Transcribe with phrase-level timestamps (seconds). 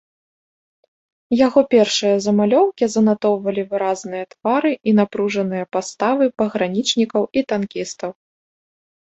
[1.47, 8.11] Яго першыя замалёўкі занатоўвалі выразныя твары і напружаныя паставы пагранічнікаў і танкістаў.